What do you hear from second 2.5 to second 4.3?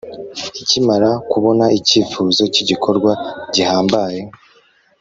cy igikorwa gihambaye